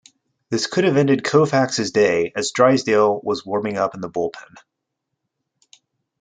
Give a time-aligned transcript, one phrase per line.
[0.49, 4.55] This could have ended Koufax's day as Drysdale was warming up in the bullpen.